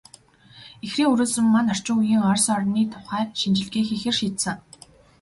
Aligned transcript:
Ихрийн 0.85 1.11
өрөөсөн 1.13 1.45
маань 1.53 1.71
орчин 1.73 1.95
үеийн 2.01 2.23
Орос 2.29 2.47
орны 2.55 2.81
тухай 2.93 3.23
шинжилгээ 3.39 3.83
хийхээр 3.87 4.15
шийдсэн. 4.17 4.55